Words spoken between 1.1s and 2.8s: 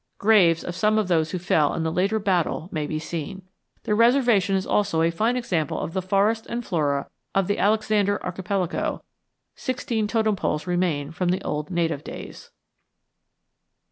who fell in the later battle